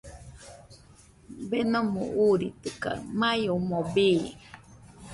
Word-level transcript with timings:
Denomo 1.49 2.01
uuritɨkaɨ, 2.23 2.97
mai 3.19 3.41
omoɨ 3.55 3.79
bii. 3.93 4.25